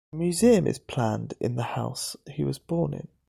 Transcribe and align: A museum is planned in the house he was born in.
A 0.11 0.15
museum 0.15 0.65
is 0.65 0.79
planned 0.79 1.35
in 1.39 1.57
the 1.57 1.61
house 1.77 2.17
he 2.27 2.43
was 2.43 2.57
born 2.57 2.95
in. 2.95 3.07